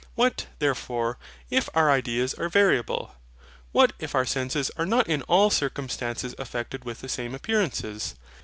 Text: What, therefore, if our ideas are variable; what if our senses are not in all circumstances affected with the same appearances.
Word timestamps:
What, 0.15 0.47
therefore, 0.57 1.19
if 1.51 1.69
our 1.75 1.91
ideas 1.91 2.33
are 2.33 2.49
variable; 2.49 3.13
what 3.71 3.93
if 3.99 4.15
our 4.15 4.25
senses 4.25 4.71
are 4.75 4.83
not 4.87 5.07
in 5.07 5.21
all 5.27 5.51
circumstances 5.51 6.33
affected 6.39 6.83
with 6.85 7.01
the 7.01 7.07
same 7.07 7.35
appearances. 7.35 8.15